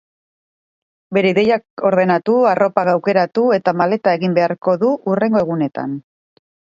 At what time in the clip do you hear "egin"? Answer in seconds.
4.21-4.33